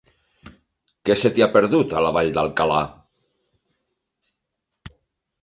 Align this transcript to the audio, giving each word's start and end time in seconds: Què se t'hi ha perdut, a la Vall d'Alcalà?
Què 1.09 1.15
se 1.23 1.29
t'hi 1.35 1.43
ha 1.45 1.49
perdut, 1.57 1.93
a 1.99 2.01
la 2.07 2.13
Vall 2.15 2.33
d'Alcalà? 2.39 2.81